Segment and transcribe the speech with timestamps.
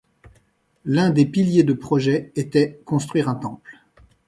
[0.83, 3.77] L'un des piliers de projets était construire un temple.